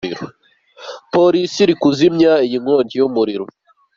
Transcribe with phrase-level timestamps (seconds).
[1.13, 3.45] Polisi iri kuzimya iyi nkongi y'umuriro.